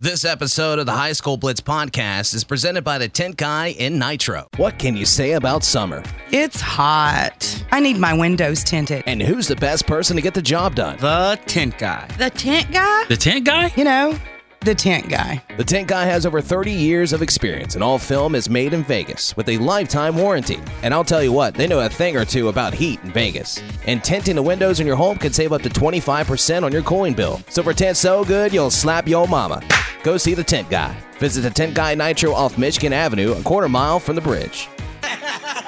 [0.00, 3.98] This episode of the High School Blitz podcast is presented by the Tint Guy in
[3.98, 4.46] Nitro.
[4.56, 6.04] What can you say about summer?
[6.30, 7.64] It's hot.
[7.72, 9.02] I need my windows tinted.
[9.06, 10.98] And who's the best person to get the job done?
[10.98, 12.06] The tint guy.
[12.16, 13.06] The tint guy?
[13.08, 13.72] The tint guy?
[13.76, 14.16] You know,
[14.60, 15.42] the tint guy.
[15.56, 18.82] The Tint Guy has over 30 years of experience, and all film is made in
[18.82, 20.58] Vegas with a lifetime warranty.
[20.82, 23.62] And I'll tell you what, they know a thing or two about heat in Vegas.
[23.86, 27.14] And tinting the windows in your home can save up to 25% on your cooling
[27.14, 27.40] bill.
[27.48, 29.62] So for tent so good, you'll slap your mama.
[30.02, 30.96] Go see the Tint Guy.
[31.18, 34.68] Visit the Tint Guy Nitro off Michigan Avenue, a quarter mile from the bridge.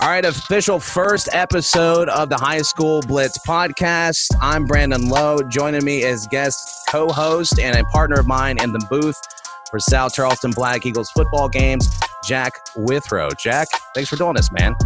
[0.00, 4.28] All right, official first episode of the High School Blitz podcast.
[4.40, 5.42] I'm Brandon Lowe.
[5.42, 9.20] Joining me as guest co host and a partner of mine in the booth
[9.68, 13.30] for South Charleston Black Eagles football games, Jack Withrow.
[13.30, 14.76] Jack, thanks for doing this, man.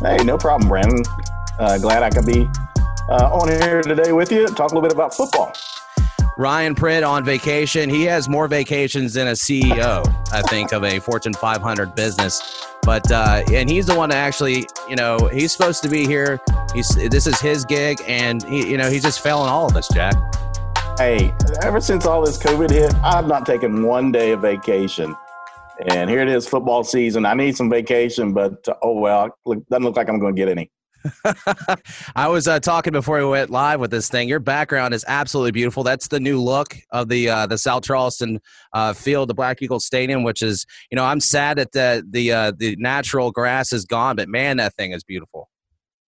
[0.00, 1.02] Hey, no problem, Brandon.
[1.58, 2.48] Uh, glad I could be
[3.10, 4.46] uh, on here today with you.
[4.46, 5.52] Talk a little bit about football.
[6.42, 7.88] Ryan Pritt on vacation.
[7.88, 12.66] He has more vacations than a CEO, I think, of a Fortune 500 business.
[12.82, 16.40] But uh, and he's the one that actually, you know, he's supposed to be here.
[16.74, 19.86] He's this is his gig, and he, you know, he's just failing all of us,
[19.94, 20.16] Jack.
[20.98, 21.32] Hey,
[21.62, 25.14] ever since all this COVID hit, I've not taken one day of vacation.
[25.86, 27.24] And here it is, football season.
[27.24, 30.40] I need some vacation, but uh, oh well, look, doesn't look like I'm going to
[30.40, 30.72] get any.
[32.16, 34.28] I was uh, talking before we went live with this thing.
[34.28, 35.82] Your background is absolutely beautiful.
[35.82, 38.40] That's the new look of the uh, the South Charleston
[38.72, 40.22] uh, field, the Black Eagle Stadium.
[40.22, 44.16] Which is, you know, I'm sad that the the uh, the natural grass is gone,
[44.16, 45.48] but man, that thing is beautiful.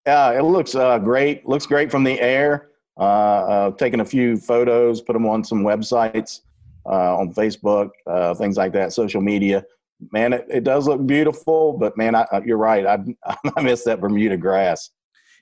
[0.06, 1.46] Yeah, it looks uh, great.
[1.48, 2.70] Looks great from the air.
[2.96, 6.40] Uh, taking a few photos, put them on some websites,
[6.84, 7.90] on Facebook,
[8.36, 9.64] things like that, social media.
[10.12, 12.86] Man, it, it does look beautiful, but man, I, you're right.
[12.86, 12.98] I,
[13.56, 14.90] I miss that Bermuda grass.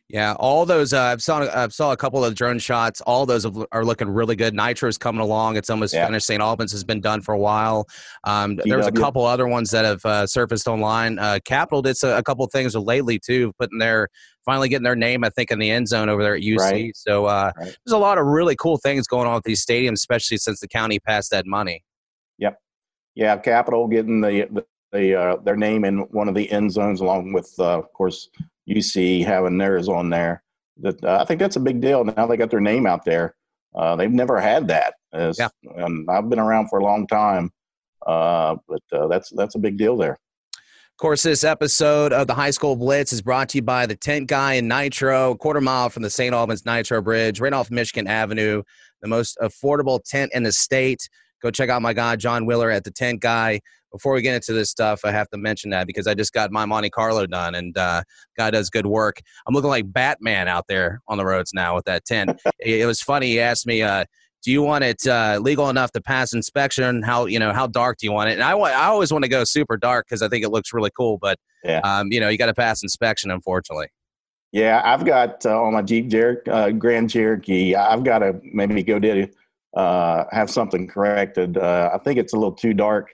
[0.09, 3.01] Yeah, all those uh, I've saw I've saw a couple of drone shots.
[3.03, 4.53] All those have, are looking really good.
[4.53, 6.05] Nitro's coming along; it's almost Yeah.
[6.05, 6.27] finished.
[6.27, 6.43] St.
[6.43, 7.87] Albans has been done for a while.
[8.25, 11.19] Um, there's a couple other ones that have uh, surfaced online.
[11.19, 14.09] Uh, Capital did a, a couple things lately too, putting their
[14.45, 16.59] finally getting their name, I think, in the end zone over there at UC.
[16.59, 16.97] Right.
[16.97, 17.65] So uh, Right.
[17.87, 20.69] there's a lot of really cool things going on with these stadiums, especially since the
[20.69, 21.85] county passed that money.
[23.15, 27.01] Yeah, Capital getting the the, the uh, their name in one of the end zones,
[27.01, 28.29] along with uh, of course
[28.69, 30.43] UC having theirs on there.
[30.79, 32.05] That uh, I think that's a big deal.
[32.05, 33.35] Now they got their name out there.
[33.75, 34.95] Uh, they've never had that.
[35.13, 35.49] As, Yeah.
[35.77, 37.51] and I've been around for a long time,
[38.07, 40.19] uh, but uh, that's that's a big deal there.
[40.53, 43.97] Of course, this episode of the High School Blitz is brought to you by the
[43.97, 46.33] Tint Guy in Nitro, a quarter mile from the St.
[46.35, 48.63] Albans Nitro Bridge, right off Michigan Avenue,
[49.01, 51.09] the most affordable tent in the state.
[51.43, 53.61] Go check out my guy, John Willer, at the Tint Guy.
[53.91, 56.51] Before we get into this stuff, I have to mention that because I just got
[56.51, 58.03] my Monte Carlo done, and uh,
[58.39, 59.21] guy does good work.
[59.47, 62.41] I'm looking like Batman out there on the roads now with that tent.
[62.59, 63.27] it, it was funny.
[63.27, 64.05] He asked me, uh,
[64.43, 67.03] do you want it uh, legal enough to pass inspection?
[67.03, 68.35] How you know how dark do you want it?
[68.35, 70.73] And I want I always want to go super dark because I think it looks
[70.73, 71.19] really cool.
[71.19, 71.81] But Yeah.
[71.85, 73.89] um, you know you got to pass inspection, unfortunately.
[74.53, 77.75] Yeah, I've got uh, on my Jeep Jer- uh, Grand Cherokee.
[77.75, 79.29] I've got to maybe go to
[79.77, 81.57] uh, have something corrected.
[81.57, 83.11] Uh, I think it's a little too dark,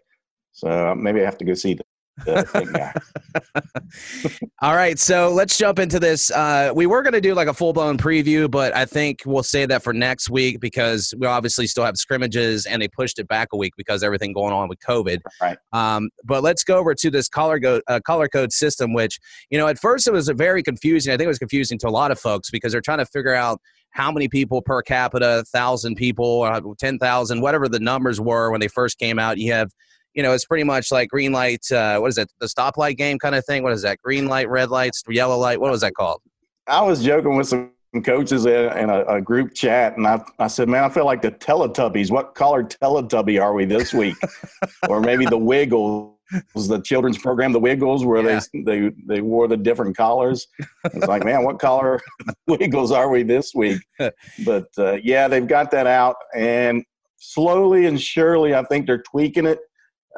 [0.52, 1.84] so maybe I have to go see the,
[2.24, 4.40] the guy.
[4.62, 6.30] All right, so let's jump into this.
[6.30, 9.42] Uh, we were going to do like a full blown preview, but I think we'll
[9.42, 13.28] save that for next week because we obviously still have scrimmages and they pushed it
[13.28, 15.20] back a week because everything going on with COVID.
[15.40, 15.58] Right.
[15.72, 19.18] Um, but let's go over to this color go uh, color code system, which
[19.50, 21.12] you know at first it was a very confusing.
[21.12, 23.34] I think it was confusing to a lot of folks because they're trying to figure
[23.34, 28.50] out how many people per capita, thousand people, uh, ten thousand, whatever the numbers were
[28.50, 29.38] when they first came out.
[29.38, 29.70] You have
[30.14, 31.70] you know, it's pretty much like green light.
[31.70, 32.28] Uh, what is it?
[32.40, 33.62] The stoplight game kind of thing.
[33.62, 33.98] What is that?
[34.02, 35.60] Green light, red lights, yellow light.
[35.60, 36.20] What was that called?
[36.66, 37.70] I was joking with some
[38.04, 41.22] coaches in, in a, a group chat, and I, I said, "Man, I feel like
[41.22, 42.10] the Teletubbies.
[42.10, 44.16] What color Teletubby are we this week?
[44.88, 46.17] or maybe the Wiggles,
[46.54, 48.40] the children's program, the Wiggles, where Yeah.
[48.52, 50.46] they they they wore the different collars.
[50.84, 52.00] It's like, man, what color
[52.46, 53.80] Wiggles are we this week?
[54.44, 56.84] But uh, yeah, they've got that out, and
[57.16, 59.58] slowly and surely, I think they're tweaking it.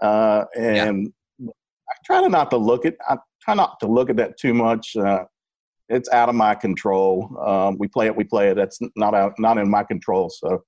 [0.03, 1.13] Uh, and
[1.43, 4.55] I try to not to look at I try not to look at that too
[4.55, 4.97] much.
[4.97, 5.25] Uh,
[5.89, 7.37] it's out of my control.
[7.45, 8.55] Um, we play it, we play it.
[8.55, 10.31] That's not out, not in my control.
[10.31, 10.63] So,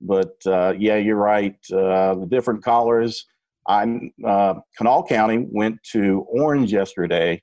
[0.00, 1.56] but uh, yeah, you're right.
[1.70, 3.26] Uh, the different collars.
[3.66, 7.42] I uh, Kanawha County went to orange yesterday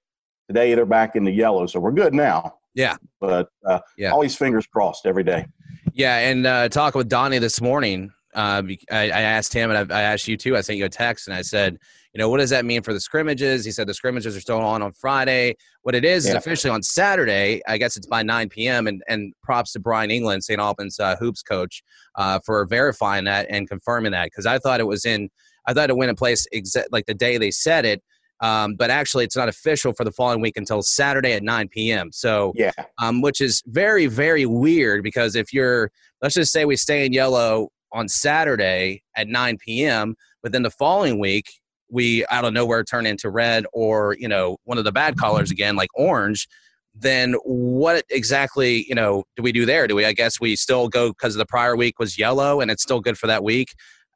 [0.50, 2.56] today they're back in the yellow, so we're good now.
[2.74, 2.98] Yeah.
[3.22, 4.12] But uh, Yeah.
[4.12, 5.46] always fingers crossed every day.
[5.94, 10.00] Yeah, and uh, talking with Donnie this morning, uh, I, I asked him, and I,
[10.00, 10.58] I asked you too.
[10.58, 11.78] I sent you a text, and I said,
[12.14, 13.64] you know, what does that mean for the scrimmages?
[13.64, 15.56] He said the scrimmages are still on on Friday.
[15.84, 17.62] What it is is officially on Saturday.
[17.68, 18.88] I guess it's by 9 p.m.
[18.88, 20.60] And and props to Brian England, St.
[20.60, 21.84] Albans uh, hoops coach,
[22.16, 25.30] uh, for verifying that and confirming that because I thought it was in.
[25.68, 28.02] I thought it went in place exa- like the day they said it.
[28.42, 32.10] Um, but actually, it's not official for the following week until Saturday at 9 p.m.
[32.14, 32.72] So, Yeah.
[32.98, 35.92] um, which is very, very weird because if you're,
[36.22, 40.72] let's just say we stay in yellow on Saturday at 9 p.m., but then the
[40.72, 41.48] following week,
[41.92, 45.52] we out of nowhere turn into red or, you know, one of the bad colors
[45.52, 46.48] again, like orange,
[46.96, 49.88] then what exactly, you know, do we do there?
[49.88, 52.84] Do we, I guess we still go because the prior week was yellow and it's
[52.84, 53.74] still good for that week?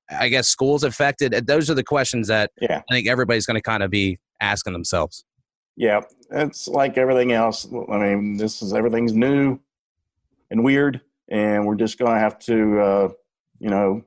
[0.09, 1.31] I guess schools affected.
[1.47, 2.81] Those are the questions that Yeah.
[2.89, 5.25] I think everybody's going to kind of be asking themselves.
[5.75, 6.01] Yeah.
[6.31, 7.67] It's like everything else.
[7.91, 9.59] I mean, this is everything's new
[10.51, 13.09] and weird, and we're just going to have to, uh,
[13.59, 14.03] you know,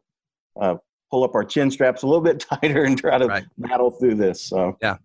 [0.60, 0.76] uh,
[1.10, 3.44] pull up our chin straps a little bit tighter and try to Right.
[3.58, 4.40] battle through this.
[4.42, 4.96] So, yeah,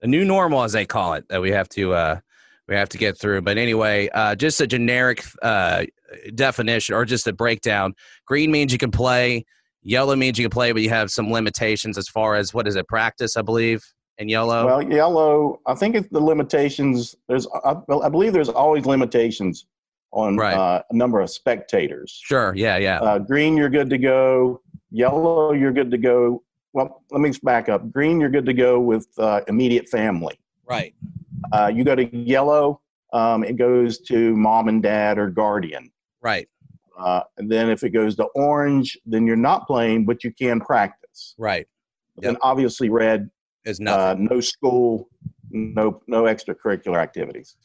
[0.00, 2.20] the new normal as they call it that we have to uh
[2.68, 5.84] we have to get through but anyway uh just a generic uh
[6.34, 7.94] definition or just a breakdown
[8.26, 9.44] green means you can play
[9.86, 12.76] yellow means you can play but you have some limitations as far as what is
[12.76, 13.82] it practice i believe
[14.18, 17.14] in yellow well, yellow, I think it's the limitations.
[17.28, 19.66] There's, I, I believe there's always limitations
[20.12, 20.54] on Right.
[20.56, 22.18] uh, a number of spectators.
[22.24, 24.62] sure yeah yeah Uh, green, you're good to go.
[24.90, 26.42] Yellow, you're good to go.
[26.72, 27.92] Well, let me back up.
[27.92, 30.38] Green, you're good to go with uh, immediate family.
[30.66, 30.94] right
[31.52, 32.80] Uh, you go to yellow,
[33.12, 35.90] um, it goes to mom and dad or guardian.
[36.22, 36.48] right
[36.98, 40.60] Uh, and then if it goes to orange, then you're not playing, but you can
[40.60, 41.34] practice.
[41.38, 41.66] right
[42.16, 43.30] Then obviously red,
[43.64, 45.08] is uh, no school,
[45.50, 47.56] no no extracurricular activities.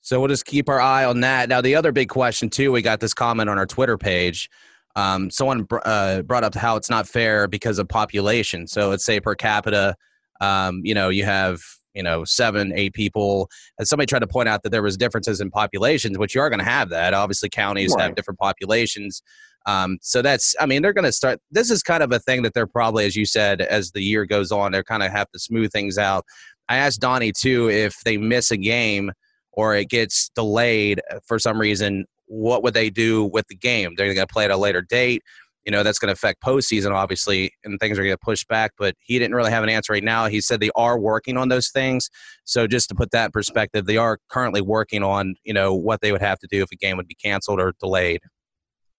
[0.00, 1.48] So we'll just keep our eye on that.
[1.48, 4.50] Now, the other big question too, we got this comment on our Twitter page.
[4.96, 8.66] Um, someone br- uh, brought up how it's not fair because of population.
[8.66, 9.94] So let's say per capita,
[10.40, 11.62] um, you know, you have
[11.94, 13.48] you know seven, eight people.
[13.78, 16.50] And somebody tried to point out that there was differences in populations, which you are
[16.50, 17.14] going to have that.
[17.14, 19.22] Obviously, counties have different populations.
[19.66, 21.38] Um, so that's, I mean, they're going to start.
[21.50, 24.24] This is kind of a thing that they're probably, as you said, as the year
[24.24, 26.24] goes on, they're kind of have to smooth things out.
[26.68, 29.12] I asked Donnie too if they miss a game
[29.52, 33.94] or it gets delayed for some reason, what would they do with the game?
[33.96, 35.22] They're going to play at a later date.
[35.64, 38.72] You know, that's going to affect postseason, obviously, and things are going to push back.
[38.78, 40.26] But he didn't really have an answer right now.
[40.26, 42.10] He said they are working on those things.
[42.44, 46.00] So just to put that in perspective, they are currently working on, you know, what
[46.00, 48.20] they would have to do if a game would be canceled or delayed.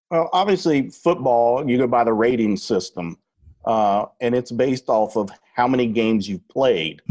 [0.09, 3.17] Well, obviously, football, you go by the rating system,
[3.65, 7.01] uh, and it's based off of how many games you've played.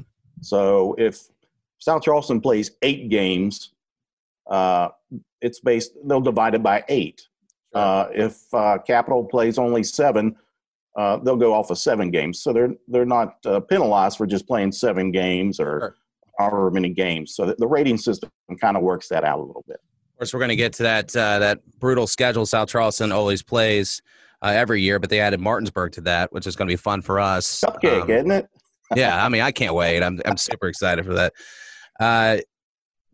[0.40, 1.20] So if
[1.78, 3.72] South Charleston plays eight games,
[4.48, 4.90] uh,
[5.40, 7.26] it's based, they'll divide it by eight.
[7.74, 10.36] Uh, if uh, Capital plays only seven,
[10.96, 12.40] uh, they'll go off of seven games.
[12.42, 15.96] So they're, they're not uh, penalized for just playing seven games or Sure.
[16.38, 17.34] however many games.
[17.34, 18.30] So the, the rating system
[18.60, 19.76] kind of works that out a little bit.
[20.12, 23.42] Of course, we're going to get to that uh, that brutal schedule South Charleston always
[23.42, 24.02] plays
[24.42, 27.00] uh, every year, but they added Martinsburg to that, which is going to be fun
[27.02, 27.64] for us.
[27.64, 28.46] Cupcake, Um, isn't it?
[28.96, 30.02] yeah, I mean, I can't wait.
[30.02, 31.32] I'm I'm super excited for that.
[31.98, 32.36] Uh,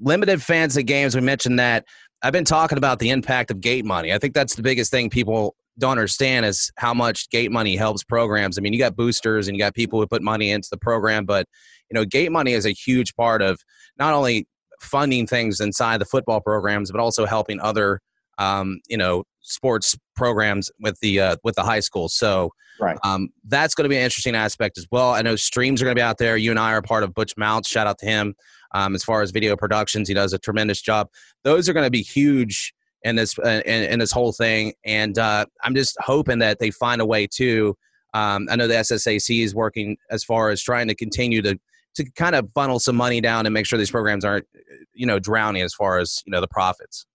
[0.01, 1.15] limited fans at games.
[1.15, 1.85] We mentioned that.
[2.23, 4.13] I've been talking about the impact of gate money.
[4.13, 8.03] I think that's the biggest thing people don't understand is how much gate money helps
[8.03, 8.59] programs.
[8.59, 11.25] I mean, you got boosters and you got people who put money into the program,
[11.25, 11.47] but
[11.91, 13.61] you know, gate money is a huge part of
[13.99, 14.47] not only
[14.81, 18.01] funding things inside the football programs, but also helping other
[18.39, 22.09] um, you know sports programs with the uh, with the high school.
[22.09, 22.97] So Right.
[23.05, 25.11] um, that's going to be an interesting aspect as well.
[25.11, 26.37] I know streams are going to be out there.
[26.37, 27.69] You and I are part of Butch Mounts.
[27.69, 28.35] Shout out to him.
[28.73, 31.09] Um, as far as video productions, he does a tremendous job.
[31.43, 35.19] Those are going to be huge in this uh, in, in this whole thing, and
[35.19, 37.77] uh, I'm just hoping that they find a way to.
[38.15, 41.59] Um, I know the SSAC is working as far as trying to continue to
[41.95, 44.47] to kind of funnel some money down and make sure these programs aren't,
[44.93, 47.07] you know, drowning as far as you know the profits.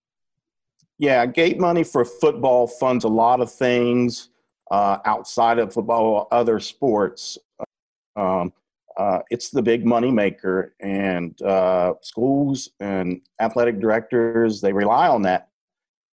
[1.00, 4.29] Yeah, gate money for football funds a lot of things
[4.71, 7.38] uh, outside of football, other sports.
[8.15, 8.53] Um,
[8.97, 15.23] uh, it's the big money maker, and uh, schools and athletic directors they rely on
[15.23, 15.50] that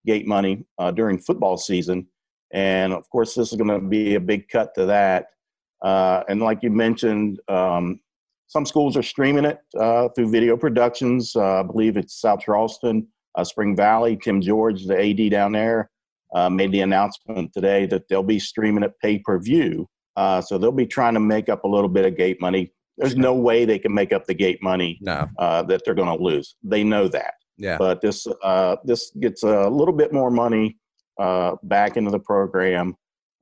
[0.04, 2.06] gate money uh, during football season.
[2.52, 5.30] And of course, this is going to be a big cut to that.
[5.82, 8.00] Uh, and like you mentioned, um,
[8.46, 11.34] some schools are streaming it uh, through video productions.
[11.34, 14.16] I believe it's South Charleston uh, Spring Valley.
[14.16, 15.90] Tim George, the AD down there,
[16.34, 19.86] uh, made the announcement today that they'll be streaming it pay per view.
[20.16, 23.16] Uh, so they'll be trying to make up a little bit of gate money there's
[23.16, 25.28] no way they can make up the gate money No.
[25.38, 26.56] uh, that they're going to lose.
[26.62, 27.34] They know that.
[27.58, 27.76] Yeah.
[27.78, 30.76] But this uh, this gets a little bit more money
[31.18, 32.94] uh, back into the program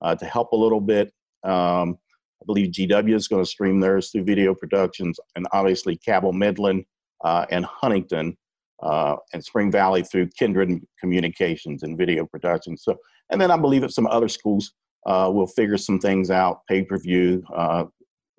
[0.02, 1.12] uh, to help a little bit.
[1.42, 1.98] Um,
[2.42, 6.84] I believe GW is going to stream theirs through video productions, and obviously Cabell Midland
[7.24, 8.36] uh, and Huntington
[8.82, 12.76] uh, and Spring Valley through Kindred Communications and video production.
[12.76, 12.96] So,
[13.30, 14.72] and then I believe that some other schools
[15.06, 16.60] uh, will figure some things out.
[16.68, 17.42] Pay per view.
[17.54, 17.84] Uh,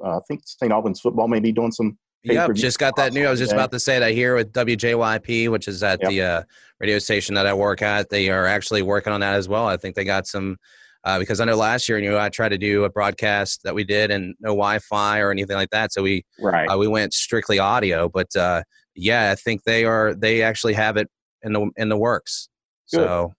[0.04, 0.72] uh, I think St.
[0.72, 1.98] Albans football may be doing some.
[2.24, 3.28] Yep, just got that new.
[3.28, 6.10] I was just about to say that here with WJYP, which is at Yep.
[6.10, 6.44] the uh,
[6.80, 8.10] radio station that I work at.
[8.10, 9.68] They are actually working on that as well.
[9.68, 10.58] I think they got some
[11.06, 13.74] uh, because I know last year, you know, I tried to do a broadcast that
[13.74, 16.68] we did and no Wi-Fi or anything like that, so we Right.
[16.68, 18.10] uh, we went strictly audio.
[18.10, 18.64] But uh,
[18.96, 21.08] yeah, I think they are they actually have it
[21.44, 22.50] in the in the works.
[22.92, 23.00] Good.
[23.00, 23.34] So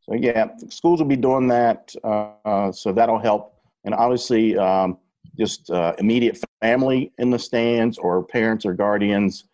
[0.00, 3.54] So yeah, schools will be doing that, uh, so that'll help.
[3.84, 4.98] And obviously, um,
[5.38, 9.44] just uh, immediate family in the stands or parents or guardians.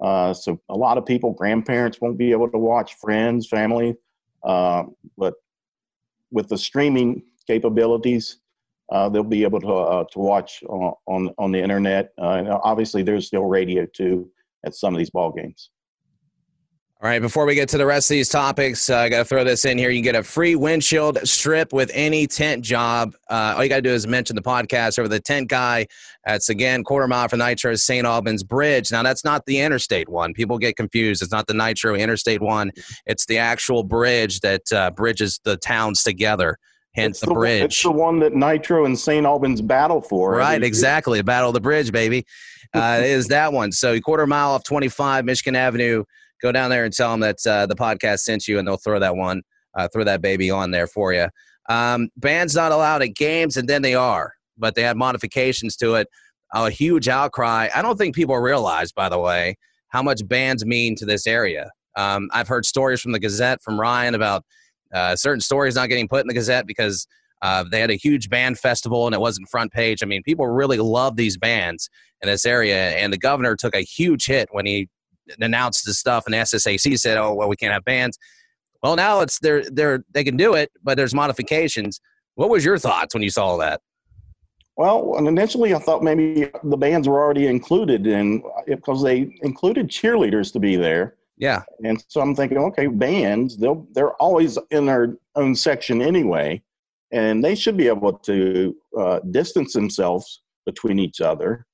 [0.00, 3.94] Uh, so a lot of people, grandparents won't be able to watch, friends, family.
[4.44, 4.84] Uh,
[5.16, 5.34] but
[6.30, 8.38] with the streaming capabilities,
[8.92, 12.12] uh, they'll be able to uh, to watch on on, on the internet.
[12.20, 14.30] Uh, and obviously, there's still radio too
[14.64, 15.70] at some of these ball games.
[17.06, 19.24] All right, before we get to the rest of these topics, uh, I got to
[19.24, 19.90] throw this in here.
[19.90, 23.14] You can get a free windshield strip with any tent job.
[23.30, 25.86] Uh, all you got to do is mention the podcast over the tint guy.
[26.24, 28.04] That's again quarter mile from Nitro's St.
[28.04, 28.90] Albans Bridge.
[28.90, 30.34] Now, that's not the interstate one.
[30.34, 31.22] People get confused.
[31.22, 32.72] It's not the Nitro interstate one,
[33.06, 36.58] it's the actual bridge that uh, bridges the towns together,
[36.96, 37.62] hence the, one- bridge.
[37.66, 39.24] It's the one that Nitro and St.
[39.24, 40.32] Albans battle for.
[40.32, 41.22] Right, exactly.
[41.22, 42.26] Battle of the Bridge, baby.
[42.74, 43.70] Uh, it is that one.
[43.70, 46.02] So, a quarter mile off 25 Michigan Avenue.
[46.42, 48.98] Go down there and tell them that uh, the podcast sent you, and they'll throw
[48.98, 49.42] that one,
[49.74, 51.28] uh, throw that baby on there for you.
[51.68, 55.94] Um, bands not allowed at games, and then they are, but they had modifications to
[55.94, 56.08] it.
[56.54, 57.68] A huge outcry.
[57.74, 59.56] I don't think people realize, by the way,
[59.88, 61.70] how much bands mean to this area.
[61.96, 64.44] Um, I've heard stories from the Gazette from Ryan about
[64.94, 67.06] uh, certain stories not getting put in the Gazette because
[67.42, 70.02] uh, they had a huge band festival and it wasn't front page.
[70.02, 71.88] I mean, people really love these bands
[72.22, 74.88] in this area, and the governor took a huge hit when he
[75.40, 78.18] announced the stuff, and the SSAC said, "Oh, well, we can't have bands."
[78.82, 82.00] Well, now it's they're they're they can do it, but there's modifications.
[82.34, 83.80] What was your thoughts when you saw that?
[84.76, 89.88] Well, and initially I thought maybe the bands were already included in because they included
[89.88, 91.16] cheerleaders to be there.
[91.38, 96.62] Yeah, And so I'm thinking, okay, bands, they'll they're always in their own section anyway,
[97.12, 101.65] and they should be able to uh, distance themselves between each other.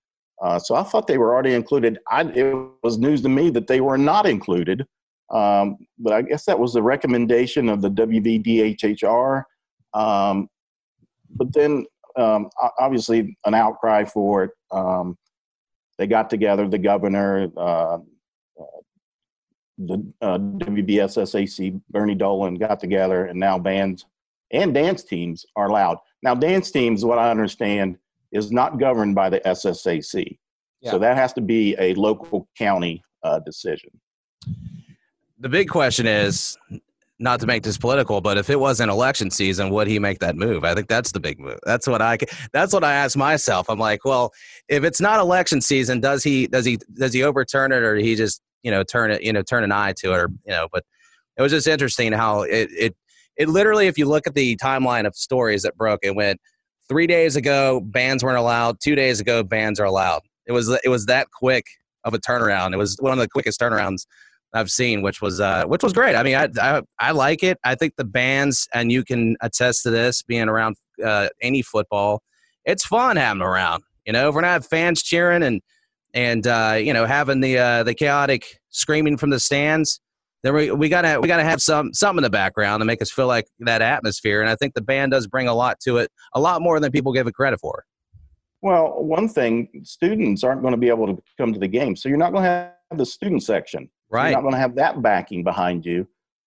[0.43, 1.99] Uh, so I thought they were already included.
[2.11, 4.85] I, it was news to me that they were not included,
[5.31, 9.45] um, but I guess that was the recommendation of the WVDHHR.
[9.95, 10.49] Um,
[11.35, 14.51] but then, um, obviously, an outcry for it.
[14.73, 15.17] Um,
[15.97, 17.99] they got together, the governor, uh,
[19.79, 24.07] the uh, WVSSAC, Bernie Dolan got together, and now bands
[24.51, 25.99] and dance teams are allowed.
[26.23, 27.97] Now, dance teams, what I understand,
[28.33, 30.39] is not governed by the SSAC.
[30.81, 30.91] Yeah.
[30.91, 33.91] So that has to be a local county uh, decision.
[35.39, 36.59] the big question is
[37.19, 40.35] not to make this political, but if it wasn't election season, would he make that
[40.35, 40.65] move?
[40.65, 41.59] I think that's the big move.
[41.65, 42.19] That's what I
[42.53, 43.71] that's what I ask myself.
[43.71, 44.33] I'm like, well,
[44.69, 48.17] if it's not election season, does he does he does he overturn it or he
[48.17, 50.67] just you know turn it you know turn an eye to it or you know?
[50.73, 50.85] But
[51.37, 52.97] it was just interesting how it it
[53.37, 56.41] it literally, if you look at the timeline of stories that broke, it went
[56.89, 60.23] three days ago bands weren't allowed, two days ago bands are allowed.
[60.47, 61.67] It was it was that quick
[62.05, 62.73] of a turnaround.
[62.73, 64.07] It was one of the quickest turnarounds
[64.55, 66.15] I've seen, which was uh, which was great.
[66.15, 67.59] I mean, I, I I like it.
[67.65, 72.23] I think the bands, and you can attest to this, being around uh, any football,
[72.65, 73.83] it's fun having around.
[74.05, 75.63] You know, if we're not have fans cheering and
[76.13, 80.01] and uh, you know having the uh, the chaotic screaming from the stands,
[80.43, 83.11] then we, we gotta we gotta have some something in the background to make us
[83.11, 84.41] feel like that atmosphere.
[84.41, 86.91] And I think the band does bring a lot to it, a lot more than
[86.91, 87.85] people give it credit for.
[88.61, 92.09] Well, one thing, students aren't going to be able to come to the game, so
[92.09, 92.49] you're not going to
[92.91, 93.91] have the student section.
[94.09, 94.31] Right.
[94.31, 96.07] You're not going to have that backing behind you.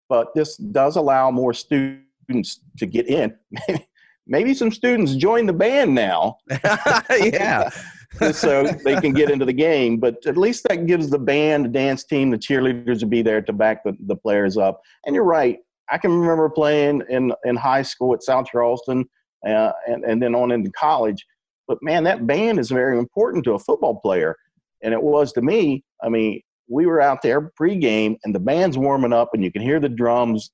[0.08, 3.36] But this does allow more students to get in.
[4.26, 6.38] Maybe some students join the band now
[7.10, 7.70] yeah.
[8.32, 9.98] so they can get into the game.
[9.98, 13.40] But at least that gives the band, the dance team, the cheerleaders to be there
[13.42, 14.80] to back the, the players up.
[15.06, 15.58] And you're right.
[15.90, 19.04] I can remember playing in, in high school at South Charleston
[19.46, 21.24] uh, and, and then on into college.
[21.66, 24.36] But man, that band is very important to a football player.
[24.82, 25.84] And it was to me.
[26.02, 29.62] I mean, we were out there pregame and the band's warming up and you can
[29.62, 30.50] hear the drums.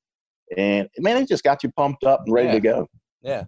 [0.57, 2.55] And man, it just got you pumped up and ready Yeah.
[2.55, 2.87] to go.
[3.23, 3.45] Yeah.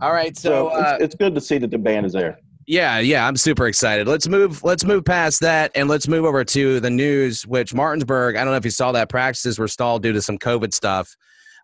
[0.00, 0.36] All right.
[0.36, 2.38] So, So, uh, it's, it's good to see that the band is there.
[2.66, 4.08] Yeah, yeah, I'm super excited.
[4.08, 4.64] Let's move.
[4.64, 7.46] Let's move past that, and let's move over to the news.
[7.46, 10.36] Which Martinsburg, I don't know if you saw that practices were stalled due to some
[10.36, 11.14] COVID stuff,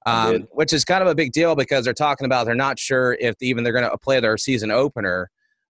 [0.06, 3.16] um, which is kind of a big deal because they're talking about they're not sure
[3.18, 5.28] if even they're going to play their season opener.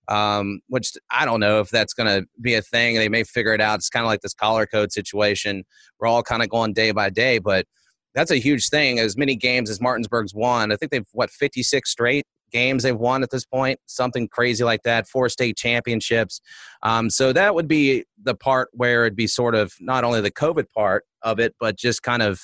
[0.09, 2.97] Um, which I don't know if that's going to be a thing.
[2.97, 3.77] They may figure it out.
[3.77, 5.65] It's kind of like this collar code situation.
[5.99, 7.67] We're all kind of going day by day, but
[8.13, 8.99] that's a huge thing.
[8.99, 13.23] As many games as Martinsburg's won, I think they've what 56 straight games they've won
[13.23, 16.41] at this point, something crazy like that, four state championships.
[16.83, 20.31] Um, so that would be the part where it'd be sort of not only the
[20.31, 22.41] COVID part of it, but just kind of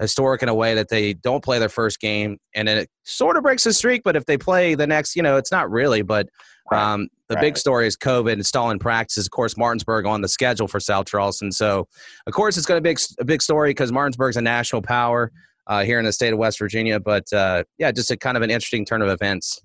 [0.00, 3.36] historic in a way that they don't play their first game and then it sort
[3.36, 4.02] of breaks the streak.
[4.02, 6.28] But if they play the next, you know, it's not really, but
[6.72, 7.42] um, the right.
[7.42, 9.26] big story is COVID installing practices.
[9.26, 11.52] Of course, Martinsburg on the schedule for South Charleston.
[11.52, 11.88] So,
[12.26, 15.32] of course, it's going to be a big story because Martinsburg's a national power
[15.70, 17.00] uh, here in the state of West Virginia.
[17.00, 19.62] But uh, yeah, just a kind of an interesting turn of events.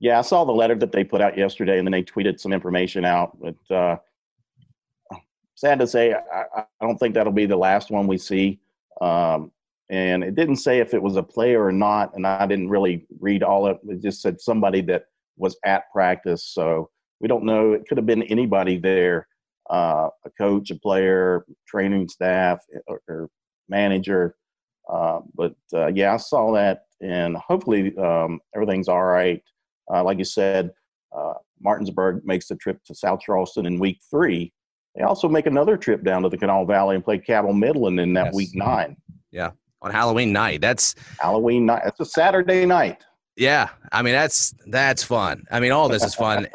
[0.00, 2.52] Yeah, I saw the letter that they put out yesterday, and then they tweeted some
[2.52, 3.36] information out.
[3.40, 3.96] But uh,
[5.54, 8.60] sad to say, I, I, don't think that'll be the last one we see.
[9.00, 9.50] Um,
[9.90, 13.06] and it didn't say if it was a player or not, and I didn't really
[13.18, 13.92] read all of it.
[13.92, 16.44] It just said somebody that was at practice.
[16.44, 17.72] So we don't know.
[17.72, 19.26] It could have been anybody there
[19.70, 23.28] uh, a coach, a player, training staff, or, or
[23.68, 24.34] manager.
[24.88, 29.42] Uh, but uh, yeah, I saw that, and hopefully um, everything's all right.
[29.92, 30.70] Uh, like you said,
[31.16, 34.52] uh, Martinsburg makes the trip to South Charleston in week three.
[34.96, 38.14] They also make another trip down to the Kanawha Valley and play Cabell Midland in
[38.14, 38.34] that yes.
[38.34, 38.96] week nine.
[39.30, 39.50] Yeah,
[39.82, 40.60] on Halloween night.
[40.60, 41.82] That's Halloween night.
[41.86, 43.04] It's a Saturday night.
[43.38, 45.44] Yeah, I mean that's that's fun.
[45.52, 46.48] I mean all this is fun.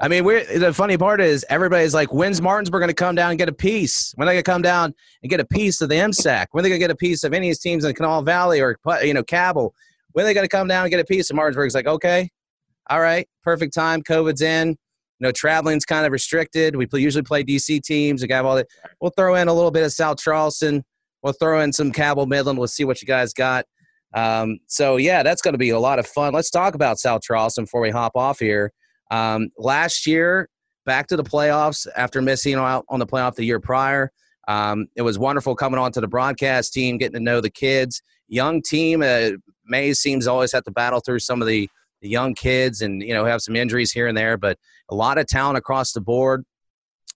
[0.00, 3.30] I mean, we're the funny part is everybody's like, when's Martinsburg going to come down
[3.30, 4.12] and get a piece?
[4.14, 6.46] When are they going to come down and get a piece of the MSAC?
[6.52, 7.94] When are they going to get a piece of any of these teams in the
[7.94, 9.74] Kanawha Valley or you know Cabell?
[10.12, 11.28] When are they going to come down and get a piece?
[11.28, 12.30] of Martinsburg's like, okay,
[12.88, 14.02] all right, perfect time.
[14.02, 14.68] COVID's in.
[14.68, 16.76] You know, traveling's kind of restricted.
[16.76, 18.22] We usually play DC teams.
[18.22, 18.68] We got all that.
[19.00, 20.84] We'll throw in a little bit of South Charleston.
[21.22, 22.58] We'll throw in some Cabell Midland.
[22.58, 23.64] We'll see what you guys got.
[24.14, 26.32] Um, so yeah, that's going to be a lot of fun.
[26.32, 28.72] Let's talk about South Charleston before we hop off here.
[29.10, 30.48] Um, last year,
[30.86, 34.10] back to the playoffs after missing out on the playoff the year prior.
[34.48, 38.02] Um, it was wonderful coming on to the broadcast team, getting to know the kids.
[38.28, 39.02] Young team.
[39.02, 39.32] Uh,
[39.66, 41.68] Mays seems always have to battle through some of the,
[42.00, 45.18] the young kids and you know have some injuries here and there, but a lot
[45.18, 46.44] of talent across the board.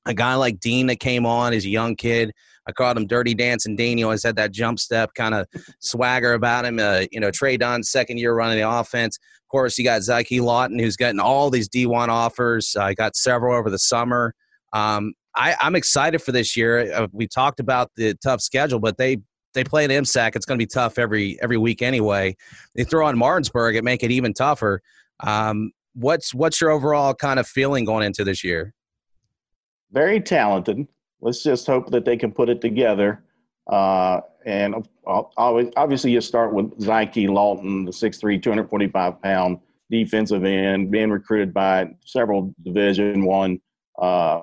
[0.05, 2.33] A guy like Dean that came on is a young kid.
[2.67, 3.99] I called him Dirty Dancing Dean.
[3.99, 5.47] He always had that jump step kind of
[5.81, 6.79] swagger about him.
[6.79, 9.19] Uh, you know, Trey Dunn, second year running the offense.
[9.19, 12.77] Of course, you got Zyke Lawton, who's getting all these D1 offers.
[12.77, 14.35] I uh, got several over the summer.
[14.73, 16.93] Um, I, am excited for this year.
[16.93, 19.19] Uh, we talked about the tough schedule, but they
[19.55, 20.35] they play an MSAC.
[20.35, 22.37] It's going to be tough every every week anyway.
[22.75, 24.81] They throw on Martinsburg, it make it even tougher.
[25.21, 28.73] Um, what's what's your overall kind of feeling going into this year?
[29.91, 30.87] Very talented
[31.23, 33.23] let's just hope that they can put it together.
[33.71, 39.59] Uh, and obviously, you start with Zyke Lawton, the 6'3", 245 pound
[39.91, 43.61] defensive end, being recruited by several Division One
[44.01, 44.43] uh,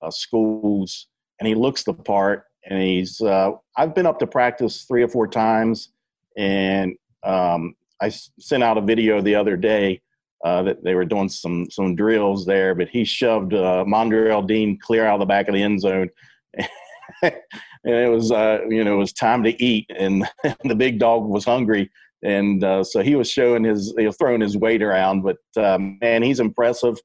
[0.00, 1.08] uh, schools,
[1.40, 2.44] and he looks the part.
[2.68, 5.90] And he's uh, I've been up to practice three or four times,
[6.36, 10.00] and um, I sent out a video the other day
[10.46, 14.78] uh, that they were doing some some drills there, but he shoved uh, Mondrell Dean
[14.80, 16.08] clear out of the back of the end zone,
[17.22, 17.34] and
[17.82, 20.24] it was uh, you know it was time to eat, and
[20.64, 21.90] the big dog was hungry,
[22.22, 26.38] and uh, so he was showing his throwing his weight around, but um, man, he's
[26.38, 26.96] impressive,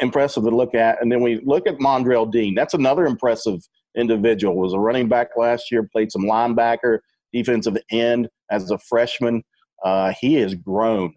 [0.00, 1.02] impressive to look at.
[1.02, 2.54] And then we look at Mondrell Dean.
[2.54, 3.60] That's another impressive
[3.94, 4.56] individual.
[4.56, 9.44] Was a running back last year, played some linebacker, defensive end as a freshman.
[9.84, 11.12] Uh, he has grown.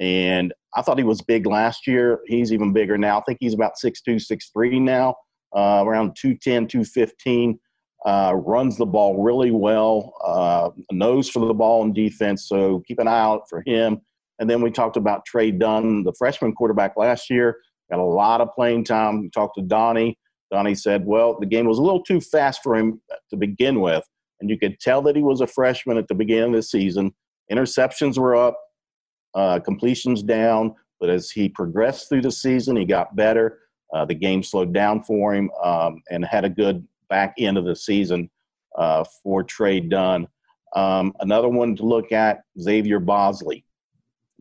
[0.00, 2.20] And I thought he was big last year.
[2.26, 3.18] He's even bigger now.
[3.18, 5.14] I think he's about 6'2, 6'3 now,
[5.54, 7.58] uh, around 210, 215.
[8.04, 12.46] Uh, runs the ball really well, uh, knows for the ball in defense.
[12.46, 14.00] So keep an eye out for him.
[14.38, 17.56] And then we talked about Trey Dunn, the freshman quarterback last year,
[17.90, 19.22] got a lot of playing time.
[19.22, 20.18] We talked to Donnie.
[20.50, 24.04] Donnie said, well, the game was a little too fast for him to begin with.
[24.40, 27.14] And you could tell that he was a freshman at the beginning of the season.
[27.50, 28.58] Interceptions were up,
[29.34, 33.58] uh, completions down, but as he progressed through the season, he got better.
[33.92, 37.64] Uh, the game slowed down for him um, and had a good back end of
[37.64, 38.28] the season
[38.76, 40.26] uh, for Trey Dunn.
[40.74, 43.64] Um, another one to look at, Xavier Bosley.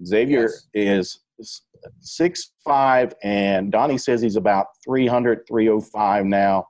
[0.04, 1.20] Xavier yes.
[1.38, 1.62] is
[2.00, 6.66] six five, and Donnie says he's about 300, 305 now.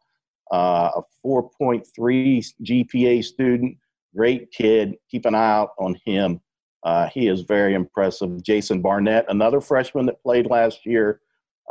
[0.52, 3.78] Uh, a 4.3 GPA student,
[4.16, 4.96] great kid.
[5.10, 6.40] Keep an eye out on him.
[6.84, 8.44] Uh, he is very impressive.
[8.44, 11.22] Jason Barnett, another freshman that played last year,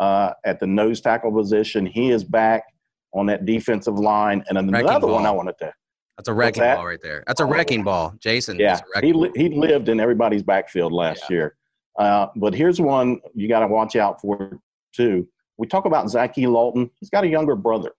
[0.01, 1.85] uh, at the nose tackle position.
[1.85, 2.64] He is back
[3.12, 4.42] on that defensive line.
[4.48, 5.72] And Wrecking another one I wanted to.
[6.16, 6.77] That's a wrecking that?
[6.77, 7.25] ball right there.
[7.27, 8.59] That's a wrecking ball, Jason.
[8.59, 11.57] Yeah, he li- he lived in everybody's backfield last year.
[11.98, 14.59] Uh, but here's one you got to watch out for
[14.94, 15.27] too.
[15.59, 16.90] We talk about Zachy Lawton.
[17.01, 17.92] He's got a younger brother.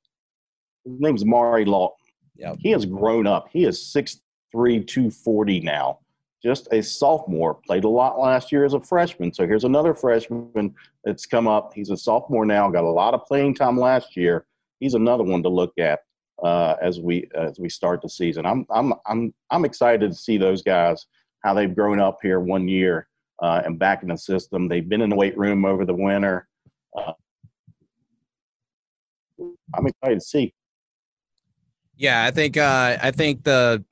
[0.86, 1.98] His name's Mari Lawton.
[2.36, 2.58] Yep.
[2.60, 3.48] He has grown up.
[3.52, 4.20] He is 6'3",
[4.52, 6.00] 240 now.
[6.44, 7.56] Just a sophomore.
[7.56, 9.34] Played a lot last year as a freshman.
[9.34, 10.76] So here's another freshman
[11.06, 11.74] that's come up.
[11.74, 12.70] He's a sophomore now.
[12.70, 14.46] Got a lot of playing time last year.
[14.80, 16.02] He's another one to look at
[16.44, 18.46] uh, as we as we start the season.
[18.46, 21.06] I'm I'm I'm I'm excited to see those guys
[21.44, 23.08] how they've grown up here one year
[23.42, 24.68] uh, and back in the system.
[24.68, 26.48] They've been in the weight room over the winter.
[26.98, 27.14] Uh,
[29.76, 30.54] I'm excited to see.
[31.96, 33.84] Yeah, I think uh, I think the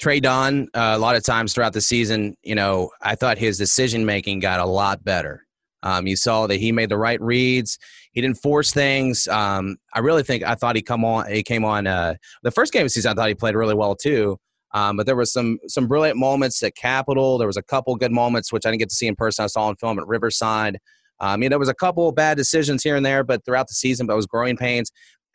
[0.00, 3.58] Trey Dunn uh, a lot of times throughout the season, you know, I thought his
[3.58, 5.46] decision making got a lot better.
[5.82, 7.78] Um, you saw that he made the right reads.
[8.12, 9.28] He didn't force things.
[9.28, 11.30] Um, I really think I thought he come on.
[11.30, 13.12] He came on uh, the first game of the season.
[13.12, 14.38] I thought he played really well too.
[14.72, 17.38] Um, but there was some some brilliant moments at Capital.
[17.38, 19.44] There was a couple good moments which I didn't get to see in person.
[19.44, 20.76] I saw on film at Riverside.
[21.18, 23.74] Um, I mean, there was a couple bad decisions here and there, but throughout the
[23.74, 24.90] season, but it was growing pains.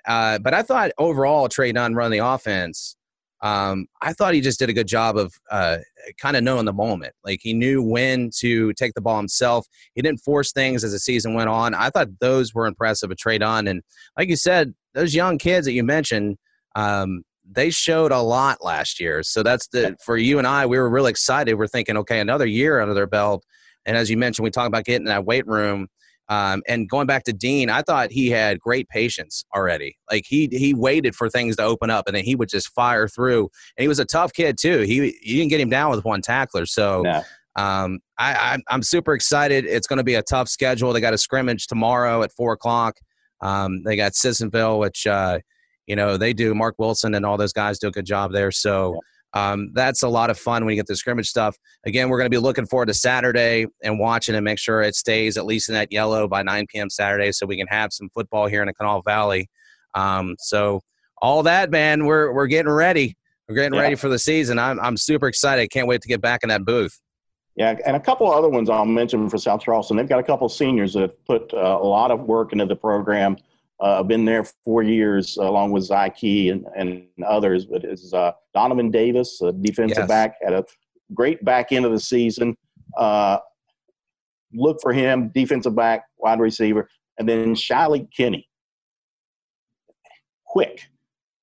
[0.08, 2.96] Uh, but I thought overall, Trey Dunn run the offense.
[3.42, 5.78] Um, I thought he just did a good job of uh,
[6.20, 7.14] kind of knowing the moment.
[7.24, 9.68] Like he knew when to take the ball himself.
[9.94, 11.74] He didn't force things as the season went on.
[11.74, 13.68] I thought those were impressive a Trey Dunn.
[13.68, 13.84] And
[14.18, 16.38] like you said, those young kids that you mentioned,
[16.76, 19.22] um, they showed a lot last year.
[19.22, 20.66] So that's the for you and I.
[20.66, 21.54] We were really excited.
[21.54, 23.46] We're thinking, okay, another year under their belt.
[23.86, 25.88] And as you mentioned, we talked about getting that weight room.
[26.28, 29.98] Um, and going back to Dean, I thought he had great patience already.
[30.12, 33.08] Like he he waited for things to open up, and then he would just fire
[33.08, 33.50] through.
[33.78, 34.80] And he was a tough kid too.
[34.82, 36.66] He you didn't get him down with one tackler.
[36.66, 37.22] So No.
[37.56, 39.66] um, I, I'm I'm super excited.
[39.66, 40.94] It's going to be a tough schedule.
[40.94, 42.98] They got a scrimmage tomorrow at four o'clock.
[43.42, 45.40] Um, they got Sissonville, which uh,
[45.86, 46.56] you know they do.
[46.56, 48.52] Mark Wilson and all those guys do a good job there.
[48.52, 49.00] So.
[49.36, 51.58] Um, that's a lot of fun when you get the scrimmage stuff.
[51.86, 54.96] Again, we're going to be looking forward to Saturday and watching and make sure it
[54.96, 56.90] stays at least in that yellow by 9 p.m.
[56.90, 59.50] Saturday so we can have some football here in the Kanawha Valley.
[59.94, 60.82] Um, so
[61.22, 63.16] all that, man, we're, we're getting ready.
[63.50, 63.82] We're getting Yeah.
[63.82, 64.58] ready for the season.
[64.58, 65.70] I'm, I'm super excited.
[65.70, 66.98] Can't wait to get back in that booth.
[67.58, 69.96] Yeah, and a couple of other ones I'll mention for South Charleston.
[69.96, 72.66] They've got a couple of seniors that have put uh, a lot of work into
[72.66, 73.38] the program.
[73.80, 77.66] Uh, been there four years along with Zyke and, and others.
[77.66, 80.08] But it's uh, Donovan Davis, a defensive Yes.
[80.08, 80.64] back, had a
[81.14, 82.56] great back end of the season.
[82.98, 83.40] Uh,
[84.54, 88.48] look for him, defensive back, wide receiver, and then Shiley Kinney.
[90.46, 90.84] Quick.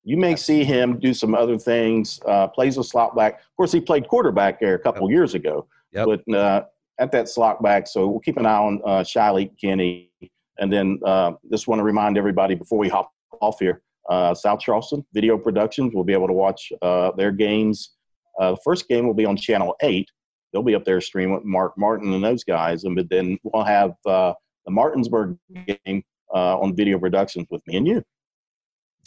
[0.03, 2.19] You may see him do some other things.
[2.27, 3.35] Uh, plays a slot back.
[3.35, 5.67] Of course, he played quarterback there a couple years ago.
[5.93, 6.07] Yep.
[6.25, 6.63] But uh,
[6.99, 10.11] at that slot back, so we'll keep an eye on uh, Shiley Kinney.
[10.59, 13.11] And then uh, just want to remind everybody before we hop
[13.41, 17.91] off here, uh, South Charleston Video Productions will be able to watch uh, their games.
[18.39, 20.07] Uh, the first game will be on Channel 8.
[20.51, 22.83] They'll be up there streaming with Mark Martin and those guys.
[22.83, 24.33] And but then we'll have uh,
[24.65, 28.03] the Martinsburg game uh, on Video Productions with me and you.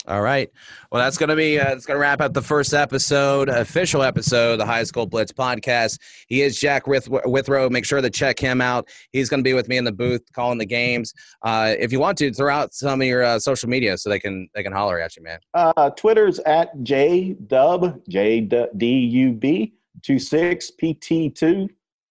[0.09, 0.49] All right.
[0.93, 4.05] Well, that's going to be, uh, it's going to wrap up the first episode, official
[4.05, 5.99] episode of the High School Blitz podcast.
[6.29, 7.69] He is Jack With- Withrow.
[7.71, 8.89] Make sure to check him out.
[9.11, 11.13] He's going to be with me in the booth calling the games.
[11.43, 14.21] Uh, if you want to, throw out some of your uh, social media so they
[14.21, 15.41] can, they can holler at you, man.
[15.55, 21.69] Uh, Twitter's at jdub, J-D-U-B, 26PT2.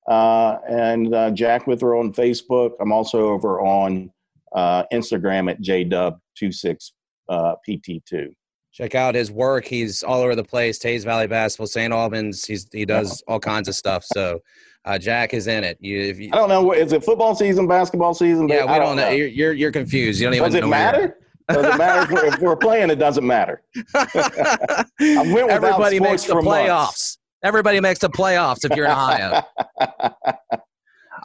[0.07, 2.71] Uh, and uh, Jack Withrow on Facebook.
[2.79, 4.11] I'm also over on
[4.53, 6.91] uh, Instagram at jdub26PT2.
[7.29, 8.29] Uh, PT2.
[8.71, 9.65] Check out his work.
[9.65, 10.77] He's all over the place.
[10.79, 11.93] Teays Valley Basketball, St.
[11.93, 12.43] Albans.
[12.43, 14.03] He's, he does all kinds of stuff.
[14.03, 14.39] So
[14.83, 15.77] uh, Jack is in it.
[15.79, 16.73] You, if you, I don't know.
[16.73, 18.49] Is it football season, basketball season?
[18.49, 19.09] yeah, we I don't know.
[19.09, 20.19] You're, you're, you're confused.
[20.19, 20.93] You don't even Does it know where you're at.
[20.93, 21.17] matter?
[21.47, 22.89] Does it matter if we're, if we're playing?
[22.89, 23.61] It doesn't matter.
[24.99, 26.69] Everybody makes the for months.
[26.69, 27.17] playoffs.
[27.43, 29.43] Everybody makes the playoffs if you're in Ohio.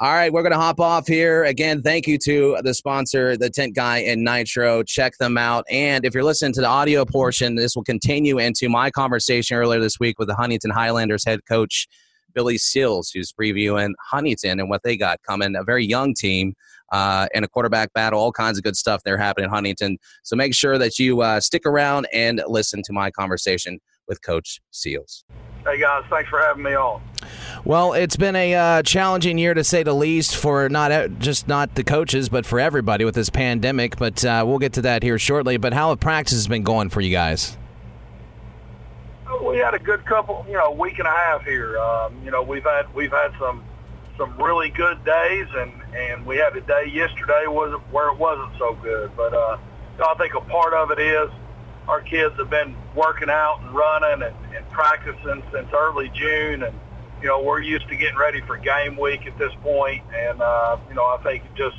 [0.03, 1.45] All right, we're going to hop off here.
[1.45, 4.83] Again, thank you to the sponsor, the Tint Guy and Nitro.
[4.83, 5.67] Check them out.
[5.71, 9.79] And if you're listening to the audio portion, this will continue into my conversation earlier
[9.79, 11.87] this week with the Huntington Highlanders head coach,
[12.33, 15.55] Billy Seals, who's previewing Huntington and what they got coming.
[15.55, 16.55] A very young team
[16.93, 19.99] uh, and a quarterback battle, all kinds of good stuff there happening in Huntington.
[20.23, 24.63] So make sure that you uh, stick around and listen to my conversation with Coach
[24.71, 25.27] Seals.
[25.65, 27.03] Hey guys, thanks for having me on.
[27.67, 31.49] Well, it's been a uh, challenging year to say the least for not uh, just
[31.49, 33.99] not the coaches, but for everybody with this pandemic.
[33.99, 35.59] But uh, we'll get to that here shortly.
[35.59, 37.59] But how have practices been going for you guys?
[39.47, 41.79] We had a good couple, you know, week and a half here.
[41.79, 43.63] Um, you know, we've had we've had some
[44.17, 48.57] some really good days, and and we had a day yesterday was where it wasn't
[48.59, 49.11] so good.
[49.15, 49.59] But uh,
[50.09, 51.31] I think a part of it is
[51.89, 56.79] our kids have been working out and running and, and practicing since early June, and
[57.21, 60.77] you know we're used to getting ready for game week at this point, and uh,
[60.89, 61.77] you know I think just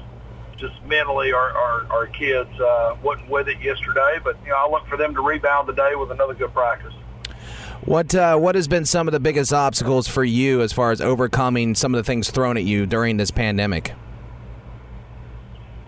[0.58, 4.70] just mentally our our, our kids uh, wasn't with it yesterday, but you know I
[4.70, 6.94] look for them to rebound today with another good practice.
[7.86, 11.02] What uh, what has been some of the biggest obstacles for you as far as
[11.02, 13.94] overcoming some of the things thrown at you during this pandemic?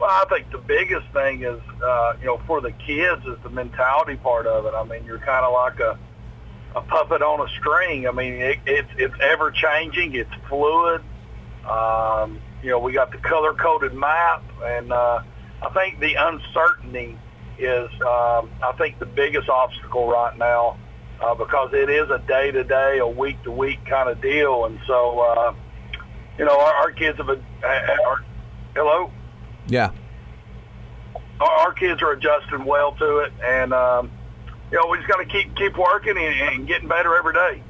[0.03, 3.49] Well, I think the biggest thing is, uh, you know, for the kids is the
[3.49, 4.73] mentality part of it.
[4.75, 5.97] I mean, you're kind of like a
[6.75, 8.05] a puppet on a string.
[8.05, 10.13] I mean, it, it's it's ever changing.
[10.13, 11.01] It's fluid.
[11.65, 15.21] Um, you know, we got the color coded map, and uh,
[15.61, 17.17] I think the uncertainty
[17.57, 20.77] is, um, I think, the biggest obstacle right now
[21.21, 24.65] uh, because it is a day to day, a week to week kind of deal.
[24.65, 25.53] And so, uh,
[26.37, 28.25] you know, our, our kids have, a, are,
[28.75, 29.09] hello?
[29.67, 29.91] Yeah.
[31.39, 33.33] Our, our kids are adjusting well to it.
[33.43, 34.11] And, um,
[34.71, 37.63] you know, we just got to keep, keep working and, and getting better every day.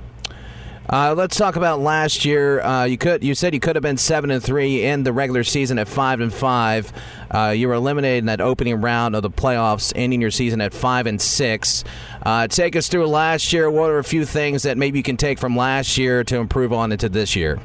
[0.90, 2.62] Uh, let's talk about last year.
[2.62, 5.44] Uh, you could you said you could have been seven and three in the regular
[5.44, 6.92] season at five and five.
[7.32, 10.74] Uh, you were eliminated in that opening round of the playoffs, ending your season at
[10.74, 11.86] five and six.
[12.22, 13.72] Uh, take us through last year.
[13.72, 16.74] What are a few things that maybe you can take from last year to improve
[16.74, 17.62] on into this year?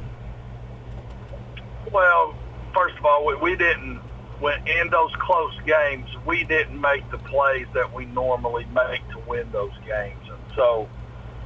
[1.91, 2.35] Well,
[2.73, 3.99] first of all, we, we didn't
[4.39, 9.19] when in those close games we didn't make the plays that we normally make to
[9.27, 10.87] win those games, and so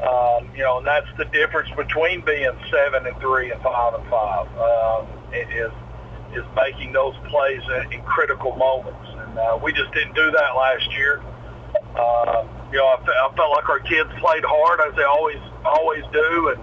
[0.01, 4.10] um, you know, and that's the difference between being seven and three and five and
[4.10, 4.47] five.
[4.58, 5.71] Um, is
[6.34, 10.56] is making those plays in, in critical moments, and uh, we just didn't do that
[10.58, 11.21] last year.
[11.95, 15.41] Uh, you know, I, fe- I felt like our kids played hard as they always
[15.63, 16.62] always do, and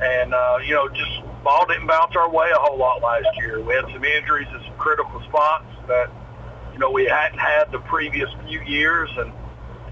[0.00, 1.10] and uh, you know, just
[1.42, 3.60] ball didn't bounce our way a whole lot last year.
[3.60, 6.10] We had some injuries in some critical spots that
[6.72, 9.32] you know we hadn't had the previous few years, and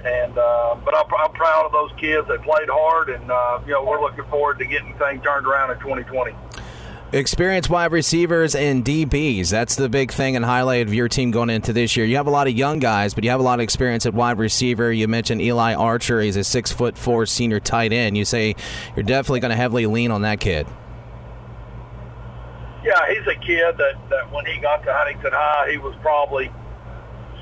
[0.04, 2.28] and uh, but I'm, I'm proud of those kids.
[2.28, 5.72] They played hard, and uh, you know we're looking forward to getting things turned around
[5.72, 6.32] in 2020.
[7.16, 9.48] Experienced wide receivers and DBs.
[9.48, 12.04] That's the big thing and highlight of your team going into this year.
[12.04, 14.12] You have a lot of young guys, but you have a lot of experience at
[14.12, 14.92] wide receiver.
[14.92, 16.20] You mentioned Eli Archer.
[16.20, 18.18] He's a six foot four senior tight end.
[18.18, 18.54] You say
[18.94, 20.66] you're definitely going to heavily lean on that kid.
[22.84, 26.50] Yeah, he's a kid that, that when he got to Huntington High, he was probably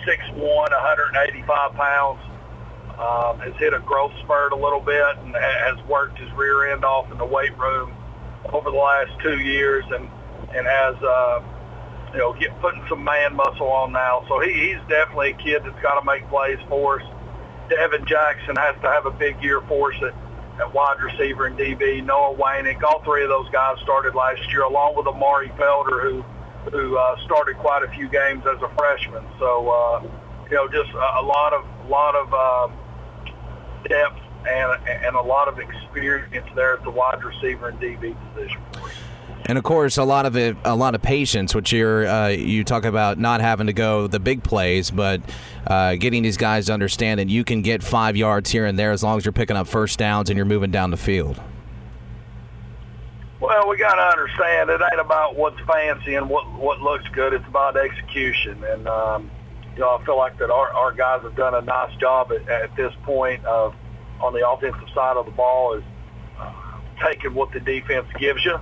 [0.07, 2.21] 6'1", 185 pounds
[2.97, 6.85] um, has hit a growth spurt a little bit and has worked his rear end
[6.85, 7.93] off in the weight room
[8.55, 10.09] over the last two years and
[10.55, 11.43] and has uh,
[12.13, 14.25] you know get putting some man muscle on now.
[14.29, 17.07] So he, he's definitely a kid that's got to make plays for us.
[17.69, 20.15] Devin Jackson has to have a big year for us at,
[20.61, 22.05] at wide receiver and DB.
[22.05, 26.25] Noah Waynick, all three of those guys started last year, along with Amari Felder, who
[26.71, 29.25] who uh, started quite a few games as a freshman.
[29.39, 30.03] So uh,
[30.51, 32.69] you know, just a, a lot of lot of uh,
[33.89, 38.61] depth and and a lot of experience there at the wide receiver and DB position.
[39.47, 42.65] And of course, a lot of it, a lot of patience, which you're uh, you
[42.65, 45.21] talk about not having to go the big plays, but
[45.67, 48.91] uh, getting these guys to understand that you can get five yards here and there
[48.91, 51.41] as long as you're picking up first downs and you're moving down the field.
[53.39, 57.35] Well, we got to understand it ain't about what's fancy and what what looks good.
[57.35, 59.31] It's about execution, and um,
[59.75, 62.49] you know, I feel like that our, our guys have done a nice job at,
[62.49, 63.75] at this point of
[64.21, 65.85] on the offensive side of the ball is
[66.39, 66.53] uh,
[67.03, 68.59] taking what the defense gives you,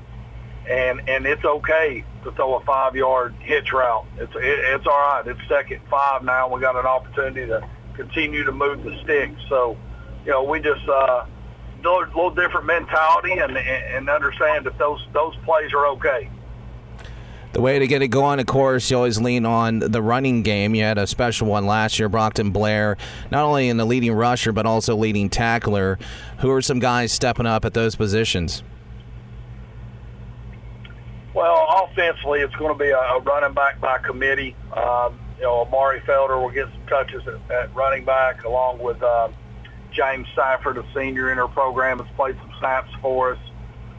[0.69, 4.07] and and it's okay to throw a five yard hitch route.
[4.19, 4.43] It's it,
[4.75, 5.23] it's all right.
[5.27, 6.53] It's second five now.
[6.53, 9.41] We got an opportunity to continue to move the sticks.
[9.49, 9.77] So,
[10.25, 11.27] you know, we just uh,
[11.85, 16.31] a little different mentality and and understand that those those plays are okay
[17.53, 20.75] the way to get it going, of course, you always lean on the running game.
[20.75, 22.97] You had a special one last year, Brockton Blair,
[23.31, 25.99] not only in the leading rusher, but also leading tackler.
[26.39, 28.63] Who are some guys stepping up at those positions?
[31.35, 34.55] Well, offensively, it's going to be a running back by committee.
[34.77, 39.03] Um, you know, Amari Felder will get some touches at, at running back, along with
[39.03, 39.29] uh,
[39.93, 43.39] James Safford, a senior in our program, has played some snaps for us.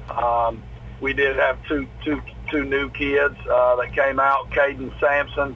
[0.09, 0.63] Um,
[1.01, 4.49] we did have two two two new kids uh, that came out.
[4.51, 5.56] Caden Sampson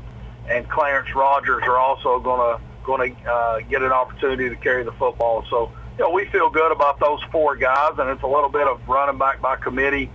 [0.49, 4.83] and Clarence Rogers are also going to going to uh, get an opportunity to carry
[4.83, 5.43] the football.
[5.49, 8.67] So you know we feel good about those four guys, and it's a little bit
[8.67, 10.09] of running back by committee.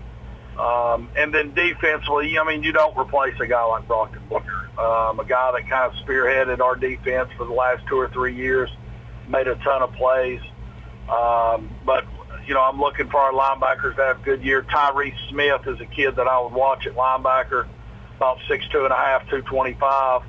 [0.59, 5.19] Um, and then defensively, I mean, you don't replace a guy like Brockton Booker, um,
[5.19, 8.71] a guy that kind of spearheaded our defense for the last two or three years,
[9.29, 10.41] made a ton of plays.
[11.09, 12.05] Um, but
[12.47, 14.63] you know, I'm looking for our linebackers to have a good year.
[14.63, 17.67] Tyrese Smith is a kid that I would watch at linebacker,
[18.17, 20.23] about six two and a half, two twenty five.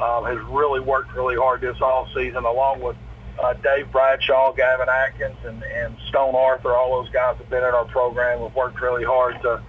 [0.00, 2.96] Um, has really worked really hard this all season, along with
[3.40, 6.74] uh, Dave Bradshaw, Gavin Atkins, and, and Stone Arthur.
[6.74, 8.40] All those guys have been in our program.
[8.40, 9.62] Have worked really hard to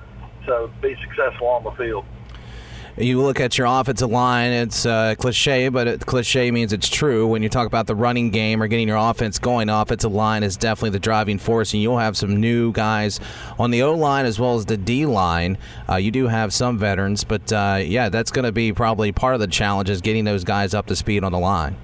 [0.47, 2.05] to be successful on the field
[2.97, 7.27] you look at your offensive line, it's uh, cliche, but it, cliche means it's true.
[7.27, 10.55] When you talk about the running game or getting your offense going, offensive line is
[10.55, 13.19] definitely the driving force, and you'll have some new guys
[13.59, 15.57] on the O line as well as the D line.
[15.89, 19.33] Uh, you do have some veterans, but uh, yeah, that's going to be probably part
[19.33, 21.75] of the challenge is getting those guys up to speed on the line.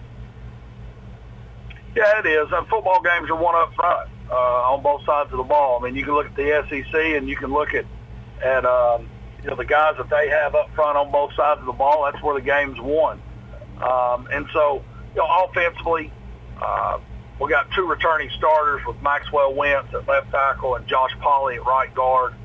[1.96, 2.48] Yeah, it is.
[2.54, 5.80] And football games are won up front uh, on both sides of the ball.
[5.82, 7.86] I mean, you can look at the SEC and you can look at
[8.42, 9.08] at um,
[9.44, 12.10] you know, the guys that they have up front on both sides of the ball,
[12.12, 13.22] that's where the game's won.
[13.82, 14.84] Um, and so,
[15.16, 16.12] you know, offensively,
[16.62, 17.00] uh,
[17.40, 21.66] we got two returning starters with Maxwell Wentz at left tackle and Josh Polly at
[21.66, 22.36] right guard.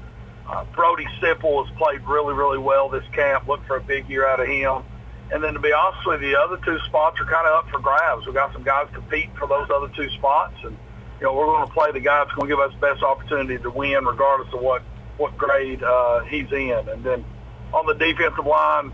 [0.49, 3.47] Uh, Brody Sipple has played really, really well this camp.
[3.47, 4.83] Look for a big year out of him.
[5.31, 7.71] And then to be honest with you, the other two spots are kind of up
[7.71, 8.25] for grabs.
[8.25, 10.55] We've got some guys competing for those other two spots.
[10.63, 10.79] And,
[11.21, 13.03] you know, we're going to play the guy that's going to give us the best
[13.03, 14.83] opportunity to win regardless of what
[15.17, 16.89] what grade uh, he's in.
[16.89, 17.25] And then
[17.73, 18.93] on the defensive line,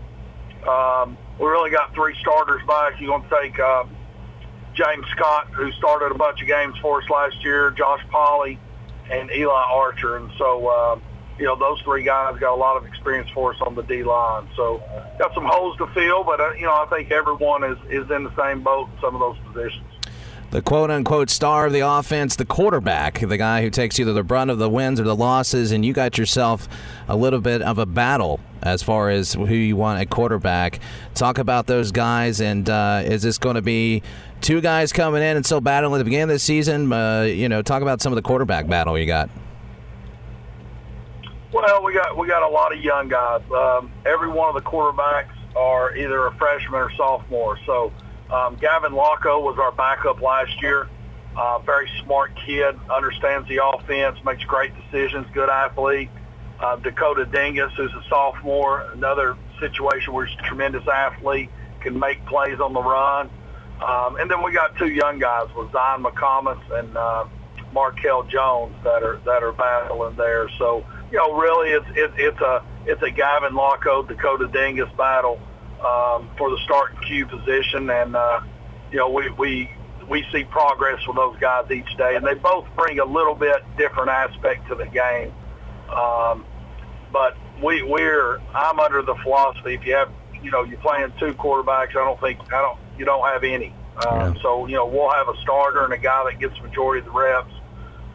[0.67, 2.99] um, we really got three starters back.
[2.99, 3.85] You're going to take uh,
[4.73, 8.59] James Scott, who started a bunch of games for us last year, Josh Polly,
[9.11, 10.17] and Eli Archer.
[10.17, 10.99] And so, uh,
[11.37, 14.03] you know, those three guys got a lot of experience for us on the D
[14.03, 14.47] line.
[14.55, 14.81] So
[15.19, 18.23] got some holes to fill, but, uh, you know, I think everyone is, is in
[18.23, 19.92] the same boat in some of those positions
[20.53, 24.21] the quote unquote star of the offense, the quarterback, the guy who takes either the
[24.21, 26.69] brunt of the wins or the losses, and you got yourself
[27.07, 30.79] a little bit of a battle as far as who you want at quarterback.
[31.15, 34.03] Talk about those guys, and uh, is this going to be
[34.41, 36.93] two guys coming in and still battling at the beginning of the season?
[36.93, 39.31] Uh, you know, talk about some of the quarterback battle you got.
[41.51, 43.41] Well, we got we got a lot of young guys.
[43.49, 47.91] Um, every one of the quarterbacks are either a freshman or sophomore, so
[48.33, 50.89] um, Gavin Locko was our backup last year.
[51.37, 56.09] Uh, very smart kid, understands the offense, makes great decisions, good athlete.
[56.59, 61.49] Uh, Dakota Dingus, who's a sophomore, another situation where he's a tremendous athlete,
[61.81, 63.29] can make plays on the run.
[63.81, 67.25] Um, and then we got two young guys with Zion McComas and uh,
[67.71, 70.49] Markel Jones that are that are battling there.
[70.57, 75.39] So you know, really, it's it, it's a it's a Gavin Locko Dakota Dingus battle
[75.85, 78.41] um, for the starting Q position, and uh,
[78.91, 79.69] you know we we
[80.09, 83.63] we see progress with those guys each day, and they both bring a little bit
[83.77, 85.33] different aspect to the game.
[85.89, 86.45] Um,
[87.11, 91.33] but we we're I'm under the philosophy if you have you know you're playing two
[91.33, 93.73] quarterbacks, I don't think I don't you don't have any.
[94.07, 94.41] Um, yeah.
[94.41, 97.19] So you know we'll have a starter and a guy that gets majority of the
[97.19, 97.53] reps.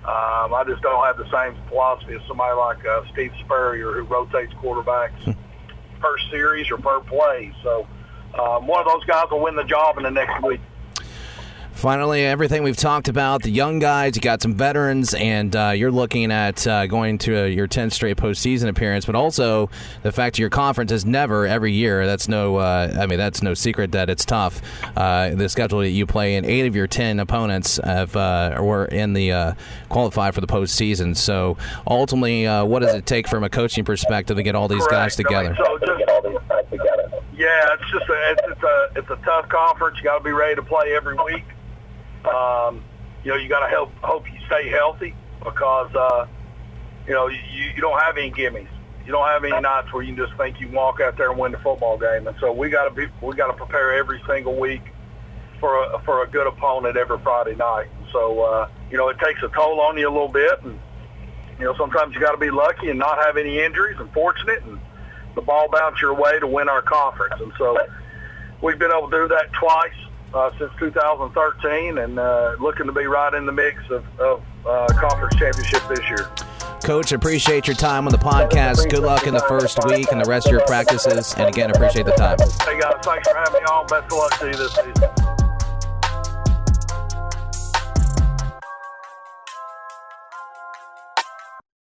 [0.04, 4.02] Um, I just don't have the same philosophy as somebody like uh, Steve Spurrier who
[4.02, 5.36] rotates quarterbacks.
[6.00, 7.52] Per series or per play.
[7.62, 7.86] So
[8.38, 10.60] um, one of those guys will win the job in the next week.
[11.78, 15.92] Finally, everything we've talked about, the young guys, you got some veterans, and uh, you're
[15.92, 19.70] looking at uh, going to a, your 10th straight postseason appearance, but also
[20.02, 22.04] the fact that your conference is never every year.
[22.04, 24.60] That's no, uh, I mean, that's no secret that it's tough.
[24.96, 28.86] Uh, the schedule that you play in, eight of your 10 opponents have uh, were
[28.86, 29.52] in the uh,
[29.88, 31.16] qualified for the postseason.
[31.16, 35.14] So ultimately, what does it take from a coaching perspective to get all these Correct.
[35.14, 35.54] guys together?
[35.56, 36.02] So just,
[37.36, 39.98] yeah, it's just a, it's, it's a it's a tough conference.
[39.98, 41.44] You got to be ready to play every week.
[42.24, 42.82] Um,
[43.24, 46.26] you know, you got to help hope you stay healthy because uh,
[47.06, 47.38] you know you,
[47.74, 48.68] you don't have any gimmies.
[49.04, 51.38] You don't have any nights where you just think you can walk out there and
[51.38, 52.26] win the football game.
[52.26, 54.82] And so we got to be we got to prepare every single week
[55.60, 57.88] for a, for a good opponent every Friday night.
[58.12, 60.78] So uh, you know it takes a toll on you a little bit, and
[61.58, 64.62] you know sometimes you got to be lucky and not have any injuries and fortunate,
[64.64, 64.78] and
[65.34, 67.40] the ball bounce your way to win our conference.
[67.40, 67.78] And so
[68.62, 73.06] we've been able to do that twice uh, since 2013 and uh, looking to be
[73.06, 76.28] right in the mix of, of uh, conference championship this year.
[76.84, 78.88] Coach, appreciate your time on the podcast.
[78.88, 81.34] Good luck in the first week and the rest of your practices.
[81.34, 82.38] And again, appreciate the time.
[82.38, 83.86] Hey, guys, thanks for having me on.
[83.86, 85.47] Best of luck to you this season.